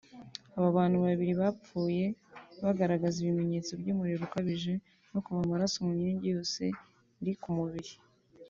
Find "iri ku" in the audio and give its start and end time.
7.21-7.49